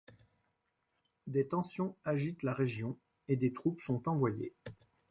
Des 1.27 1.47
tensions 1.47 1.95
agitent 2.05 2.41
la 2.41 2.53
région 2.53 2.97
et 3.27 3.35
des 3.35 3.53
troupes 3.53 3.81
sont 3.81 4.09
envoyées. 4.09 4.55